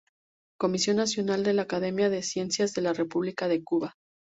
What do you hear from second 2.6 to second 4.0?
de la República de Cuba.